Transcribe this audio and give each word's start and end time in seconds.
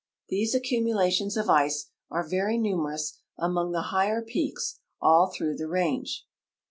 These 0.29 0.55
accumulations 0.55 1.37
of 1.37 1.47
ice 1.47 1.91
are 2.09 2.27
very 2.27 2.57
numerous 2.57 3.19
among 3.37 3.71
the 3.71 3.89
higher 3.93 4.23
peaks 4.23 4.79
all 4.99 5.27
through 5.31 5.57
the 5.57 5.67
range. 5.67 6.25